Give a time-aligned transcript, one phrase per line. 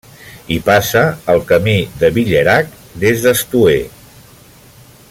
[0.53, 1.03] Hi passa
[1.33, 2.73] el Camí de Villerac,
[3.05, 3.79] des d'Estoer.